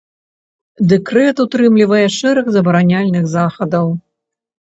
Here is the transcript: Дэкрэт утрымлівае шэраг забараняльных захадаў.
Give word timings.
Дэкрэт 0.93 1.37
утрымлівае 1.43 2.07
шэраг 2.17 2.45
забараняльных 2.55 3.25
захадаў. 3.37 3.87